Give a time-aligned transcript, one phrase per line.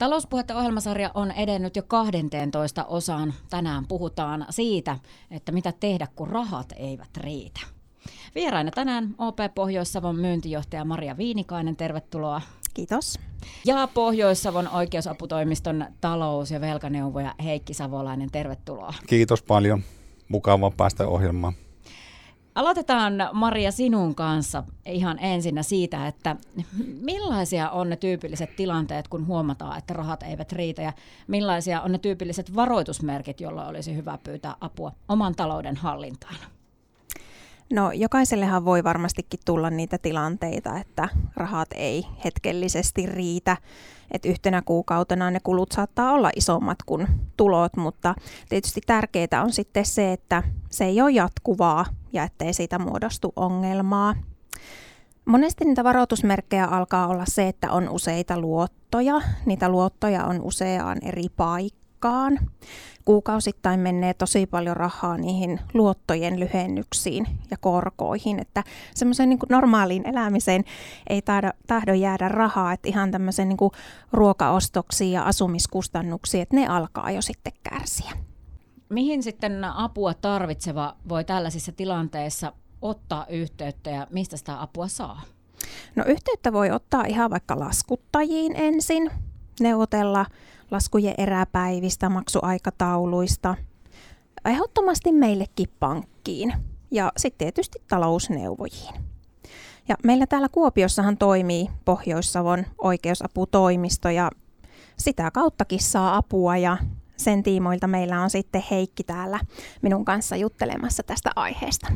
[0.00, 3.34] Talouspuhetta ohjelmasarja on edennyt jo 12 osaan.
[3.50, 4.96] Tänään puhutaan siitä,
[5.30, 7.60] että mitä tehdä, kun rahat eivät riitä.
[8.34, 12.40] Vieraina tänään OP Pohjois-Savon myyntijohtaja Maria Viinikainen, tervetuloa.
[12.74, 13.18] Kiitos.
[13.64, 18.94] Ja Pohjois-Savon oikeusaputoimiston talous- ja velkaneuvoja Heikki Savolainen, tervetuloa.
[19.06, 19.82] Kiitos paljon.
[20.28, 21.52] Mukava päästä ohjelmaan.
[22.60, 26.36] Aloitetaan Maria sinun kanssa ihan ensinnä siitä, että
[27.00, 30.92] millaisia on ne tyypilliset tilanteet, kun huomataan, että rahat eivät riitä ja
[31.26, 36.34] millaisia on ne tyypilliset varoitusmerkit, joilla olisi hyvä pyytää apua oman talouden hallintaan?
[37.72, 43.56] No jokaisellehan voi varmastikin tulla niitä tilanteita, että rahat ei hetkellisesti riitä.
[44.10, 47.06] Että yhtenä kuukautena ne kulut saattaa olla isommat kuin
[47.36, 48.14] tulot, mutta
[48.48, 54.14] tietysti tärkeää on sitten se, että se ei ole jatkuvaa ja ettei siitä muodostu ongelmaa.
[55.24, 59.20] Monesti niitä varoitusmerkkejä alkaa olla se, että on useita luottoja.
[59.46, 62.38] Niitä luottoja on useaan eri paikkaan
[63.04, 70.64] kuukausittain menee tosi paljon rahaa niihin luottojen lyhennyksiin ja korkoihin, että semmoiseen niin normaaliin elämiseen
[71.08, 73.70] ei tahdo, tahdo jäädä rahaa, että ihan tämmöisen niin
[74.12, 78.29] ruokaostoksiin ja asumiskustannuksiin, että ne alkaa jo sitten kärsiä.
[78.90, 82.52] Mihin sitten apua tarvitseva voi tällaisissa tilanteissa
[82.82, 85.22] ottaa yhteyttä ja mistä sitä apua saa?
[85.96, 89.10] No yhteyttä voi ottaa ihan vaikka laskuttajiin ensin,
[89.60, 90.26] neuvotella
[90.70, 93.54] laskujen eräpäivistä, maksuaikatauluista,
[94.44, 96.54] ehdottomasti meillekin pankkiin
[96.90, 98.94] ja sitten tietysti talousneuvojiin.
[99.88, 104.30] Ja meillä täällä Kuopiossahan toimii Pohjois-Savon oikeusaputoimisto ja
[104.96, 106.76] sitä kauttakin saa apua ja
[107.20, 109.40] sen tiimoilta meillä on sitten Heikki täällä
[109.82, 111.86] minun kanssa juttelemassa tästä aiheesta.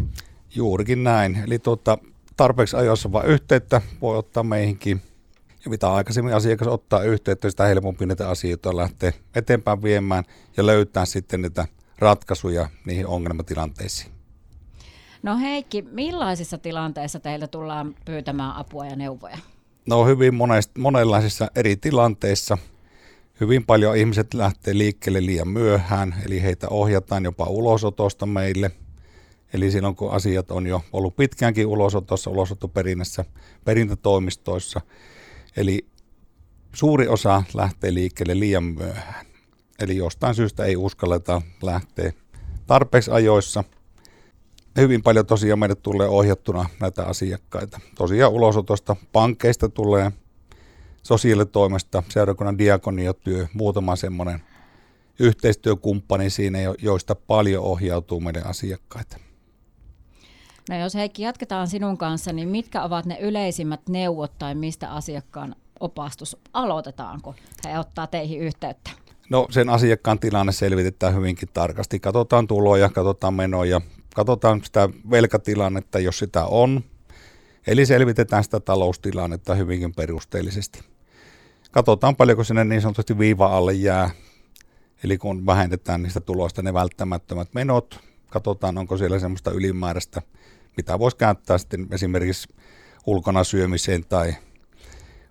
[0.55, 1.39] Juurikin näin.
[1.47, 1.99] Eli tuota,
[2.37, 5.03] tarpeeksi ajoissa vaan yhteyttä voi ottaa meihinkin
[5.65, 10.25] ja mitä aikaisemmin asiakas ottaa yhteyttä, sitä helpompi niitä asioita lähtee eteenpäin viemään
[10.57, 11.67] ja löytää sitten niitä
[11.99, 14.13] ratkaisuja niihin ongelmatilanteisiin.
[15.23, 19.39] No Heikki, millaisissa tilanteissa teiltä tullaan pyytämään apua ja neuvoja?
[19.87, 22.59] No hyvin monest, monenlaisissa eri tilanteissa.
[23.41, 28.71] Hyvin paljon ihmiset lähtee liikkeelle liian myöhään, eli heitä ohjataan jopa ulosotosta meille.
[29.53, 33.25] Eli silloin kun asiat on jo ollut pitkäänkin ulosotossa, ulosottoperinnässä,
[33.65, 34.81] perintätoimistoissa,
[35.57, 35.87] Eli
[36.75, 39.27] suuri osa lähtee liikkeelle liian myöhään.
[39.79, 42.13] Eli jostain syystä ei uskalleta lähteä
[42.67, 43.65] tarpeeksi ajoissa.
[44.79, 47.81] Hyvin paljon tosiaan meille tulee ohjattuna näitä asiakkaita.
[47.95, 50.13] Tosiaan ulosotosta pankkeista tulee
[51.05, 54.43] sosiaalitoimesta, seurakunnan diakoniotyö, muutama semmoinen
[55.19, 59.17] yhteistyökumppani siinä, joista paljon ohjautuu meidän asiakkaita.
[60.71, 65.57] No jos Heikki jatketaan sinun kanssa, niin mitkä ovat ne yleisimmät neuvot tai mistä asiakkaan
[65.81, 67.35] opastus aloitetaan, kun
[67.65, 68.91] he ottaa teihin yhteyttä?
[69.31, 72.01] No sen asiakkaan tilanne selvitetään hyvinkin tarkasti.
[72.01, 73.81] Katsotaan tuloja, katsotaan menoja,
[74.15, 76.85] katsotaan sitä velkatilannetta, jos sitä on.
[77.67, 80.94] Eli selvitetään sitä taloustilannetta hyvinkin perusteellisesti.
[81.75, 84.11] Katsotaan paljonko sinne niin sanotusti viiva alle jää.
[85.05, 90.23] Eli kun vähennetään niistä tuloista ne välttämättömät menot, katsotaan onko siellä semmoista ylimääräistä–
[90.77, 92.49] mitä voisi käyttää sitten esimerkiksi
[93.07, 94.35] ulkona syömiseen tai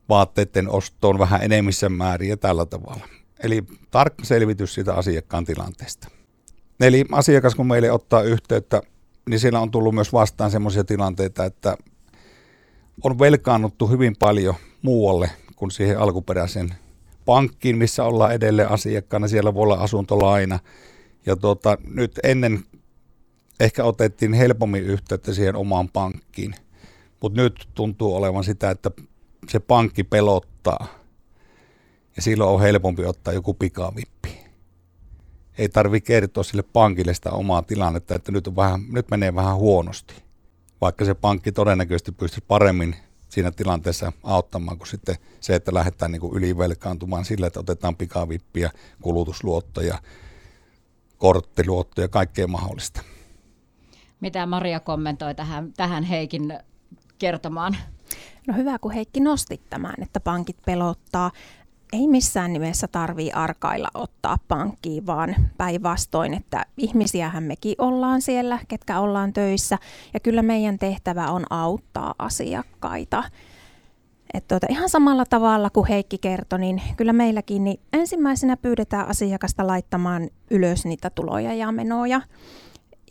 [0.09, 3.07] vaatteiden ostoon vähän enemmissä määrin ja tällä tavalla.
[3.43, 6.07] Eli tarkka selvitys siitä asiakkaan tilanteesta.
[6.79, 8.81] Eli asiakas kun meille ottaa yhteyttä,
[9.29, 11.77] niin siellä on tullut myös vastaan sellaisia tilanteita, että
[13.03, 15.29] on velkaannuttu hyvin paljon muualle
[15.63, 16.75] kuin siihen alkuperäisen
[17.25, 19.27] pankkiin, missä ollaan edelleen asiakkaana.
[19.27, 20.59] Siellä voi olla asuntolaina.
[21.25, 22.63] Ja tuota, nyt ennen
[23.59, 26.55] ehkä otettiin helpommin yhteyttä siihen omaan pankkiin.
[27.21, 28.91] Mutta nyt tuntuu olevan sitä, että
[29.49, 30.87] se pankki pelottaa.
[32.15, 34.37] Ja silloin on helpompi ottaa joku pikavippi.
[35.57, 39.55] Ei tarvi kertoa sille pankille sitä omaa tilannetta, että nyt, on vähän, nyt menee vähän
[39.55, 40.13] huonosti.
[40.81, 42.95] Vaikka se pankki todennäköisesti pystyisi paremmin
[43.33, 48.71] siinä tilanteessa auttamaan kuin sitten se, että lähdetään niin kuin ylivelkaantumaan sillä, että otetaan pikavippiä,
[49.01, 49.99] kulutusluottoja,
[51.17, 53.01] korttiluottoja, kaikkea mahdollista.
[54.19, 56.59] Mitä Maria kommentoi tähän, tähän Heikin
[57.19, 57.77] kertomaan?
[58.47, 61.31] No hyvä, kun Heikki nosti tämän, että pankit pelottaa.
[61.93, 68.99] Ei missään nimessä tarvii arkailla ottaa pankkiin, vaan päinvastoin, että ihmisiähän mekin ollaan siellä, ketkä
[68.99, 69.77] ollaan töissä.
[70.13, 73.23] Ja kyllä meidän tehtävä on auttaa asiakkaita.
[74.33, 79.67] Et tuota, ihan samalla tavalla kuin Heikki kertoi, niin kyllä meilläkin niin ensimmäisenä pyydetään asiakasta
[79.67, 82.21] laittamaan ylös niitä tuloja ja menoja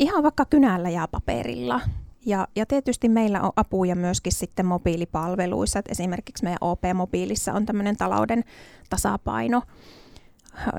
[0.00, 1.80] ihan vaikka kynällä ja paperilla.
[2.26, 7.96] Ja, ja tietysti meillä on apuja myöskin sitten mobiilipalveluissa, että esimerkiksi meidän OP-mobiilissa on tämmöinen
[7.96, 8.44] talouden
[8.90, 9.62] tasapaino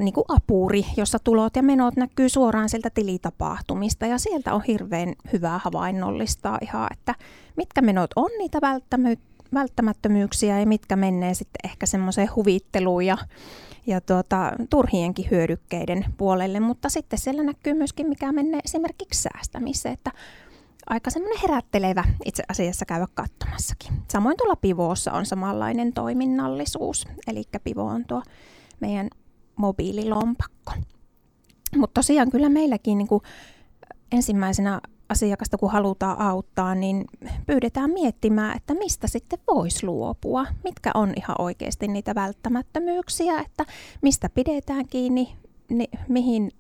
[0.02, 4.06] niin kuin apuri, jossa tulot ja menot näkyy suoraan sieltä tilitapahtumista.
[4.06, 7.16] Ja sieltä on hirveän hyvää havainnollistaa ihan, että
[7.58, 8.60] mitkä menot on niitä
[9.54, 13.18] välttämättömyyksiä ja mitkä menee sitten ehkä semmoiseen huvitteluun ja,
[13.88, 20.12] ja tuota, turhienkin hyödykkeiden puolelle, mutta sitten siellä näkyy myöskin mikä menee esimerkiksi säästämiseen, että
[20.90, 23.94] aika semmoinen herättelevä itse asiassa käydä katsomassakin.
[24.12, 28.24] Samoin tuolla Pivoossa on samanlainen toiminnallisuus, eli Pivo on tuo
[28.80, 29.08] meidän
[29.56, 30.74] mobiililompakko.
[31.78, 33.08] Mutta tosiaan kyllä meilläkin niin
[34.12, 37.06] ensimmäisenä asiakasta, kun halutaan auttaa, niin
[37.46, 40.46] pyydetään miettimään, että mistä sitten voisi luopua.
[40.64, 43.66] Mitkä on ihan oikeasti niitä välttämättömyyksiä, että
[44.02, 45.38] mistä pidetään kiinni,
[45.70, 46.52] ni, mihin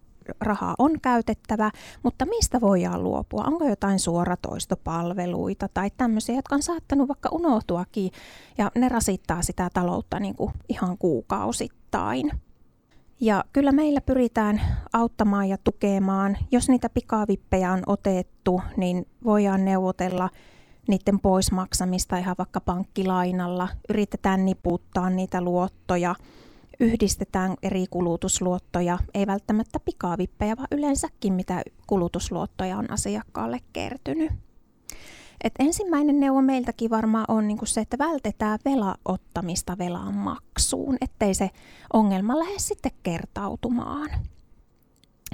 [0.41, 1.71] rahaa on käytettävä,
[2.03, 3.43] mutta mistä voidaan luopua?
[3.47, 8.11] Onko jotain suoratoistopalveluita tai tämmöisiä, jotka on saattanut vaikka unohtuakin
[8.57, 12.31] ja ne rasittaa sitä taloutta niin kuin ihan kuukausittain.
[13.19, 14.61] Ja kyllä meillä pyritään
[14.93, 16.37] auttamaan ja tukemaan.
[16.51, 20.29] Jos niitä pikavippejä on otettu, niin voidaan neuvotella
[20.87, 23.67] niiden poismaksamista ihan vaikka pankkilainalla.
[23.89, 26.15] Yritetään niputtaa niitä luottoja,
[26.83, 34.31] yhdistetään eri kulutusluottoja, ei välttämättä pikavippejä, vaan yleensäkin mitä kulutusluottoja on asiakkaalle kertynyt.
[35.43, 41.49] Et ensimmäinen neuvo meiltäkin varmaan on niin se, että vältetään velaottamista velan maksuun, ettei se
[41.93, 44.09] ongelma lähde sitten kertautumaan.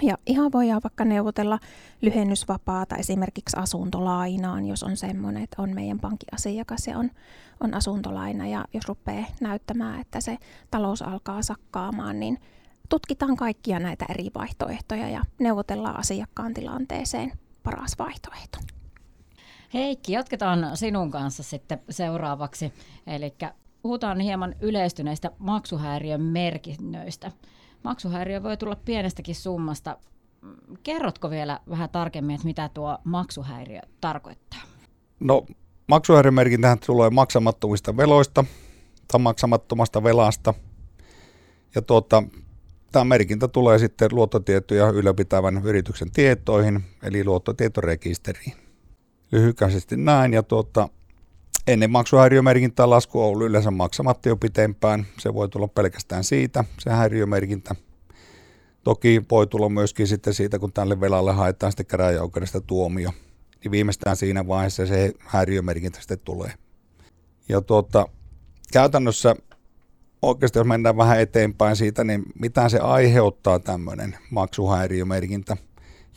[0.01, 1.59] Ja ihan voidaan vaikka neuvotella
[2.01, 7.11] lyhennysvapaata esimerkiksi asuntolainaan, jos on semmoinen, että on meidän pankkiasiakas ja on,
[7.59, 8.47] on asuntolaina.
[8.47, 10.37] Ja jos rupeaa näyttämään, että se
[10.71, 12.37] talous alkaa sakkaamaan, niin
[12.89, 17.31] tutkitaan kaikkia näitä eri vaihtoehtoja ja neuvotellaan asiakkaan tilanteeseen
[17.63, 18.57] paras vaihtoehto.
[19.73, 22.73] Heikki, jatketaan sinun kanssa sitten seuraavaksi.
[23.07, 23.33] Eli
[23.81, 27.31] puhutaan hieman yleistyneistä maksuhäiriön merkinnöistä.
[27.83, 29.97] Maksuhäiriö voi tulla pienestäkin summasta.
[30.83, 34.59] Kerrotko vielä vähän tarkemmin, että mitä tuo maksuhäiriö tarkoittaa?
[35.19, 35.45] No,
[35.87, 38.45] maksuhäiriömerkintähän tulee maksamattomista veloista
[39.07, 40.53] tai maksamattomasta velasta.
[41.75, 42.23] Ja tuota,
[42.91, 48.53] tämä merkintä tulee sitten luottotietoja ylläpitävän yrityksen tietoihin, eli luottotietorekisteriin
[49.31, 50.33] lyhykäisesti näin.
[50.33, 50.89] Ja tuota,
[51.74, 55.06] ennen maksuhäiriömerkintää lasku on ollut yleensä maksamatta jo pitempään.
[55.19, 57.75] Se voi tulla pelkästään siitä, se häiriömerkintä.
[58.83, 63.12] Toki voi tulla myöskin sitten siitä, kun tälle velalle haetaan sitten käräjäoikeudesta tuomio.
[63.63, 66.54] Niin viimeistään siinä vaiheessa se häiriömerkintä sitten tulee.
[67.50, 68.07] Ja tuota,
[68.74, 69.36] käytännössä
[70.21, 75.57] oikeasti jos mennään vähän eteenpäin siitä, niin mitä se aiheuttaa tämmöinen maksuhäiriömerkintä–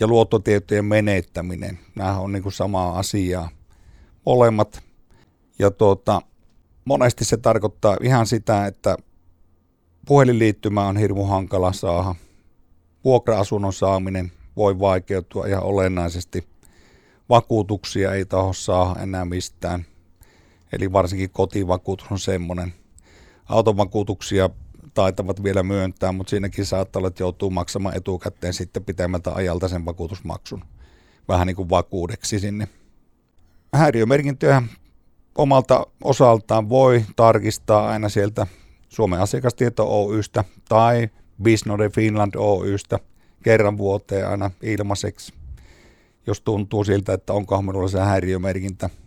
[0.02, 1.78] ja luottotietojen menettäminen.
[1.94, 3.48] Nämä on niin kuin samaa asiaa
[4.26, 4.82] molemmat.
[5.58, 6.22] Ja tuota,
[6.84, 8.96] monesti se tarkoittaa ihan sitä, että
[10.06, 12.14] puhelinliittymä on hirmu hankala saada.
[13.04, 16.48] Vuokra-asunnon saaminen voi vaikeutua ihan olennaisesti.
[17.28, 19.86] Vakuutuksia ei taho saa enää mistään.
[20.72, 22.74] Eli varsinkin kotivakuutus on semmoinen.
[23.44, 24.50] Autovakuutuksia
[24.94, 29.84] taitavat vielä myöntää, mutta siinäkin saattaa olla, että joutuu maksamaan etukäteen sitten pitemmältä ajalta sen
[29.84, 30.64] vakuutusmaksun
[31.28, 32.68] vähän niin kuin vakuudeksi sinne.
[33.72, 34.62] Häiriömerkintöjä
[35.38, 38.46] omalta osaltaan voi tarkistaa aina sieltä
[38.88, 41.08] Suomen asiakastieto Oystä tai
[41.42, 42.98] Bisnode Finland Oystä
[43.42, 45.32] kerran vuoteen aina ilmaiseksi,
[46.26, 48.90] jos tuntuu siltä, että onko minulla se häiriömerkintä–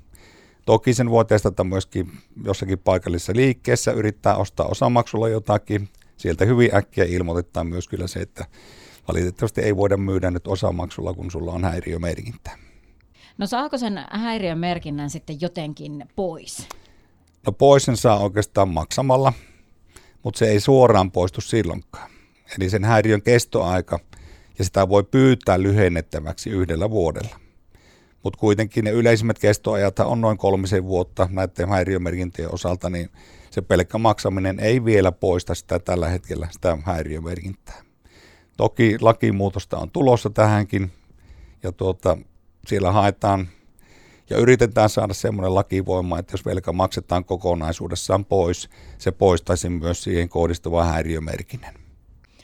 [0.66, 2.12] Toki sen voi testata myöskin
[2.44, 5.90] jossakin paikallisessa liikkeessä, yrittää ostaa osamaksulla jotakin.
[6.18, 8.46] Sieltä hyvin äkkiä ilmoitetaan myös kyllä se, että
[9.08, 12.65] valitettavasti ei voida myydä nyt osamaksulla, kun sulla on häiriömerkintä.
[13.38, 16.68] No saako sen häiriömerkinnän sitten jotenkin pois?
[17.46, 19.34] No pois sen saa oikeastaan maksamalla,
[20.24, 22.10] mutta se ei suoraan poistu silloinkaan.
[22.58, 24.00] Eli sen häiriön kestoaika,
[24.60, 27.46] ja sitä voi pyytää lyhennettäväksi yhdellä vuodella
[28.26, 33.10] mutta kuitenkin ne yleisimmät kestoajat on noin kolmisen vuotta näiden häiriömerkintöjen osalta, niin
[33.52, 37.82] se pelkkä maksaminen ei vielä poista sitä tällä hetkellä sitä häiriömerkintää.
[38.58, 40.92] Toki lakimuutosta on tulossa tähänkin
[41.64, 42.18] ja tuota,
[42.68, 43.48] siellä haetaan
[44.30, 50.30] ja yritetään saada semmoinen lakivoima, että jos velka maksetaan kokonaisuudessaan pois, se poistaisi myös siihen
[50.30, 51.74] kohdistuvan häiriömerkinnän.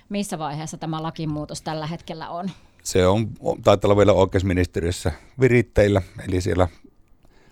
[0.09, 2.49] Missä vaiheessa tämä lakimuutos tällä hetkellä on?
[2.83, 3.27] se on,
[3.63, 6.67] taitaa olla vielä oikeusministeriössä viritteillä, eli siellä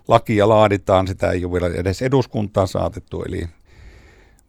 [0.08, 3.48] lakia laaditaan, sitä ei ole vielä edes eduskuntaan saatettu, eli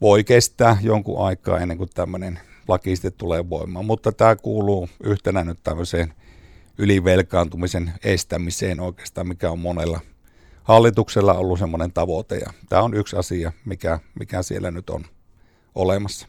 [0.02, 3.86] voi kestää jonkun aikaa ennen kuin tämmöinen laki sitten tulee voimaan.
[3.86, 6.14] Mutta tämä kuuluu yhtenä nyt tämmöiseen
[6.82, 10.00] ylivelkaantumisen estämiseen oikeastaan, mikä on monella
[10.64, 12.38] hallituksella ollut semmoinen tavoite.
[12.38, 15.06] Ja tämä on yksi asia, mikä, mikä siellä nyt on
[15.76, 16.28] olemassa.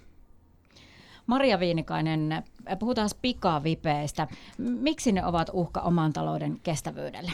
[1.27, 2.43] Maria Viinikainen,
[2.79, 4.29] puhutaan pikavipeistä.
[4.59, 7.33] Miksi ne ovat uhka oman talouden kestävyydelle?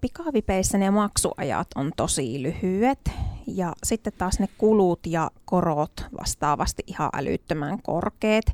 [0.00, 3.10] Pikavipeissä ne maksuajat on tosi lyhyet
[3.46, 8.44] ja sitten taas ne kulut ja korot vastaavasti ihan älyttömän korkeat.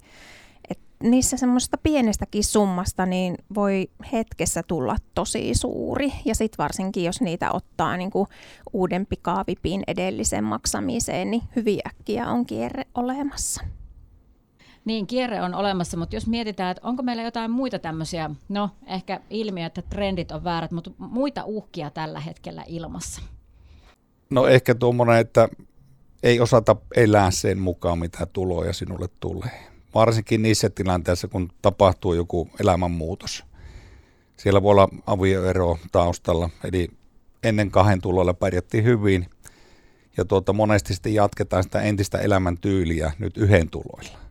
[1.02, 7.52] Niissä semmoista pienestäkin summasta niin voi hetkessä tulla tosi suuri ja sitten varsinkin jos niitä
[7.52, 8.28] ottaa niin kuin
[8.72, 13.62] uuden pikavipin edellisen maksamiseen, niin hyvin äkkiä on kierre olemassa.
[14.84, 19.20] Niin, kierre on olemassa, mutta jos mietitään, että onko meillä jotain muita tämmöisiä, no ehkä
[19.30, 23.22] ilmiöt, että trendit on väärät, mutta muita uhkia tällä hetkellä ilmassa?
[24.30, 25.48] No ehkä tuommoinen, että
[26.22, 29.71] ei osata elää sen mukaan, mitä tuloja sinulle tulee.
[29.94, 33.44] Varsinkin niissä tilanteissa, kun tapahtuu joku elämänmuutos.
[34.36, 36.88] Siellä voi olla avioero taustalla, eli
[37.42, 39.26] ennen kahden tuloilla pärjättiin hyvin,
[40.16, 44.22] ja tuota, monesti sitten jatketaan sitä entistä elämäntyyliä nyt yhden tuloilla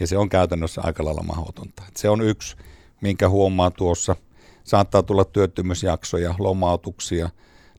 [0.00, 1.82] ja se on käytännössä aika lailla mahdotonta.
[1.88, 2.56] Et se on yksi,
[3.00, 4.16] minkä huomaa tuossa.
[4.64, 7.30] Saattaa tulla työttömyysjaksoja, lomautuksia.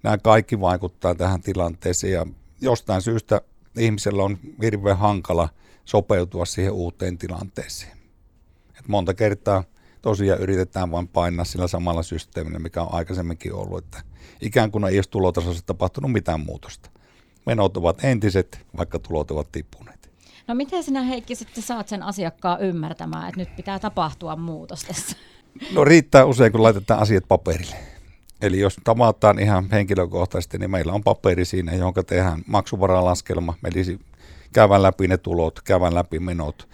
[0.03, 2.25] Nämä kaikki vaikuttaa tähän tilanteeseen ja
[2.61, 3.41] jostain syystä
[3.77, 5.49] ihmisellä on hirveän hankala
[5.87, 7.97] sopeutua siihen uuteen tilanteeseen.
[8.79, 9.63] Et monta kertaa
[10.01, 14.01] tosiaan yritetään vain painaa sillä samalla systeemillä, mikä on aikaisemminkin ollut, että
[14.41, 16.89] ikään kuin ei olisi tulotasossa tapahtunut mitään muutosta.
[17.45, 20.11] Menot ovat entiset, vaikka tulot ovat tippuneet.
[20.47, 25.17] No miten sinä Heikki sitten saat sen asiakkaan ymmärtämään, että nyt pitää tapahtua muutos tässä?
[25.73, 27.75] No riittää usein, kun laitetaan asiat paperille.
[28.41, 33.99] Eli jos tavataan ihan henkilökohtaisesti, niin meillä on paperi siinä, jonka tehdään maksuvaralaskelma, eli
[34.53, 36.69] käydään läpi ne tulot, käydään läpi menot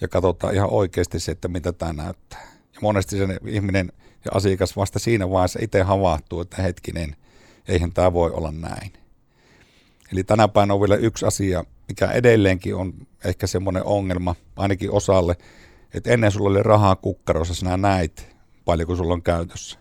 [0.00, 2.46] ja katsotaan ihan oikeasti se, että mitä tämä näyttää.
[2.74, 3.92] Ja monesti se ihminen
[4.24, 7.16] ja asiakas vasta siinä vaiheessa itse havahtuu, että hetkinen,
[7.68, 8.92] eihän tämä voi olla näin.
[10.12, 12.92] Eli tänä päivänä on vielä yksi asia, mikä edelleenkin on
[13.24, 15.36] ehkä semmoinen ongelma, ainakin osalle,
[15.94, 19.78] että ennen sulla oli rahaa kukkarossa, sinä näit paljonko sulla on käytössä.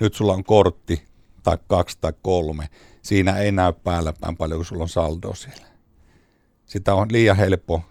[0.00, 1.02] Nyt sulla on kortti
[1.42, 2.68] tai kaksi tai kolme.
[3.02, 5.71] Siinä ei näy päällä päin paljonko sulla on saldo siellä.
[6.72, 7.82] Sitä on liian helppo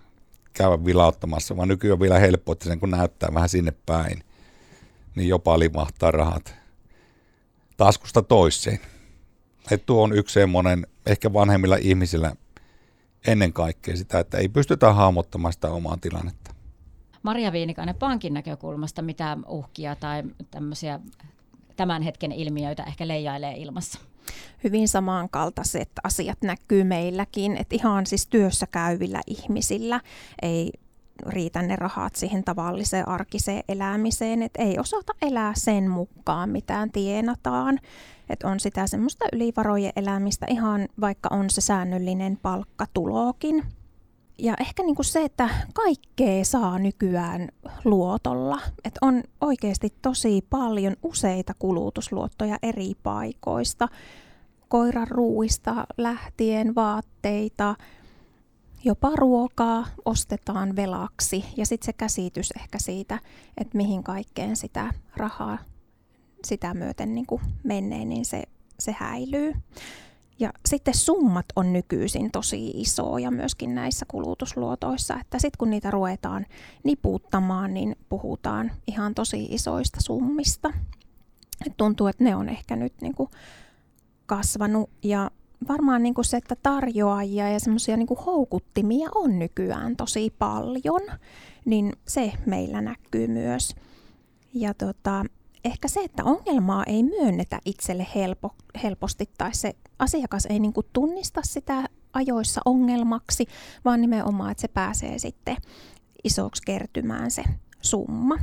[0.54, 4.24] käydä vilauttamassa, vaan nykyään on vielä helppo, että sen kun näyttää vähän sinne päin,
[5.16, 6.56] niin jopa livahtaa rahat
[7.78, 8.80] taskusta toiseen.
[9.72, 12.36] Et tuo on yksi semmoinen, ehkä vanhemmilla ihmisillä
[13.28, 16.54] ennen kaikkea sitä, että ei pystytä hahmottamaan sitä omaa tilannetta.
[17.24, 21.00] Maria Viinikainen, pankin näkökulmasta, mitä uhkia tai tämmöisiä
[21.76, 24.00] tämän hetken ilmiöitä ehkä leijailee ilmassa?
[24.63, 30.01] Hyvin samankaltaiset asiat näkyy meilläkin, että ihan siis työssä käyvillä ihmisillä
[30.41, 30.71] ei
[31.27, 37.79] riitä ne rahat siihen tavalliseen arkiseen elämiseen, että ei osata elää sen mukaan, mitään tienataan.
[38.29, 43.63] Että on sitä semmoista ylivarojen elämistä ihan vaikka on se säännöllinen palkkatulokin.
[44.38, 47.50] Ja ehkä niin kuin se, että kaikkea saa nykyään
[47.86, 48.60] luotolla.
[48.83, 53.88] Että on oikeasti tosi paljon useita kulutusluottoja eri paikoista.
[54.72, 57.75] Koiran ruuista lähtien, vaatteita,
[58.84, 61.46] jopa ruokaa ostetaan velaksi.
[61.58, 63.20] Ja sitten se käsitys ehkä siitä,
[63.58, 65.58] että mihin kaikkeen sitä rahaa
[66.46, 67.25] sitä myöten niin
[67.63, 68.44] menee, niin se,
[68.80, 69.54] se häilyy.
[70.40, 76.46] Ja sitten summat on nykyisin tosi isoja myöskin näissä kulutusluotoissa, että sitten kun niitä ruvetaan
[76.84, 80.74] niputtamaan, niin puhutaan ihan tosi isoista summista.
[81.68, 83.30] Et tuntuu, että ne on ehkä nyt niin kuin
[84.32, 85.32] kasvanut ja
[85.70, 91.02] varmaan niin kuin se, että tarjoajia ja semmoisia niin houkuttimia on nykyään tosi paljon,
[91.66, 93.76] niin se meillä näkyy myös.
[94.54, 95.26] Ja tota,
[95.66, 100.88] ehkä se, että ongelmaa ei myönnetä itselle helpo, helposti tai se asiakas ei niin kuin
[100.94, 101.84] tunnista sitä
[102.14, 103.46] ajoissa ongelmaksi,
[103.86, 105.58] vaan nimenomaan, että se pääsee sitten
[106.24, 107.44] isoksi kertymään se
[107.82, 108.36] summa.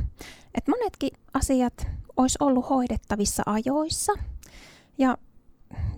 [0.55, 4.13] Et monetkin asiat olisi ollut hoidettavissa ajoissa
[4.97, 5.17] ja,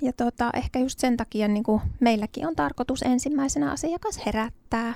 [0.01, 4.93] ja tota, ehkä just sen takia niin kuin meilläkin on tarkoitus ensimmäisenä asiakas herättää,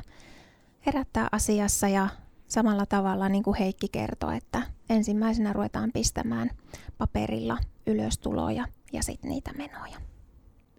[0.85, 2.07] herättää asiassa ja
[2.47, 6.51] samalla tavalla niin kuin Heikki kertoi, että ensimmäisenä ruvetaan pistämään
[6.97, 9.97] paperilla ylöstuloja ja sitten niitä menoja.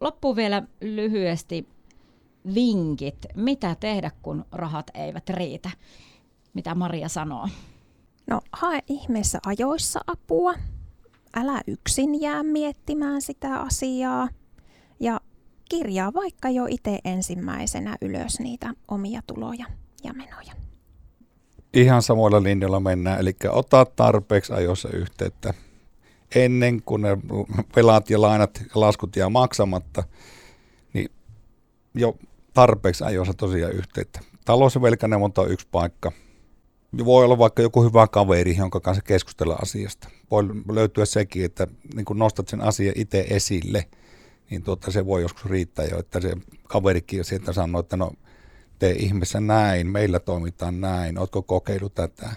[0.00, 1.68] Loppuun vielä lyhyesti
[2.54, 5.70] vinkit, mitä tehdä, kun rahat eivät riitä.
[6.54, 7.48] Mitä Maria sanoo?
[8.26, 10.54] No hae ihmeessä ajoissa apua.
[11.36, 14.28] Älä yksin jää miettimään sitä asiaa.
[15.00, 15.20] Ja
[15.70, 19.66] kirjaa vaikka jo itse ensimmäisenä ylös niitä omia tuloja
[20.04, 20.52] ja menoja.
[21.74, 25.54] Ihan samoilla linjoilla mennään, eli ota tarpeeksi ajoissa yhteyttä
[26.34, 27.18] ennen kuin ne
[27.76, 30.02] velat ja lainat ja laskut jää maksamatta,
[30.92, 31.10] niin
[31.94, 32.16] jo
[32.54, 34.20] tarpeeksi ajoissa tosiaan yhteyttä.
[34.44, 36.12] Talous- ja velkaneuvonta on yksi paikka.
[37.04, 40.08] Voi olla vaikka joku hyvä kaveri, jonka kanssa keskustella asiasta.
[40.30, 43.88] Voi löytyä sekin, että niin kun nostat sen asian itse esille,
[44.50, 46.36] niin tuota, se voi joskus riittää jo, että se
[46.68, 48.12] kaverikin sieltä sanoo, että no
[48.78, 52.30] tee ihmeessä näin, meillä toimitaan näin, ootko kokeillut tätä.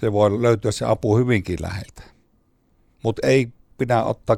[0.00, 2.02] Se voi löytyä se apu hyvinkin läheltä.
[3.02, 4.36] Mutta ei pidä ottaa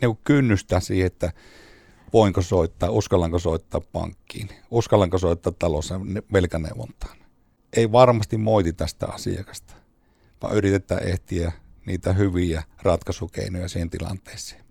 [0.00, 1.32] niin kynnystä siihen, että
[2.12, 5.52] voinko soittaa, uskallanko soittaa pankkiin, uskallanko soittaa
[6.14, 7.25] ja velkaneuvontaan.
[7.76, 9.74] Ei varmasti moiti tästä asiakasta,
[10.42, 11.52] vaan yritetään ehtiä
[11.86, 14.64] niitä hyviä ratkaisukeinoja siihen tilanteeseen.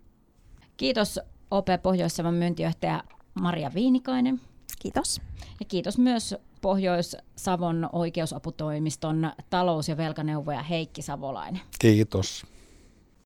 [0.77, 1.19] Kiitos
[1.51, 4.41] OP Pohjois-Savon myyntijohtaja Maria Viinikainen.
[4.79, 5.21] Kiitos.
[5.59, 11.61] Ja kiitos myös Pohjois-Savon oikeusaputoimiston talous- ja velkaneuvoja Heikki Savolainen.
[11.79, 12.45] Kiitos.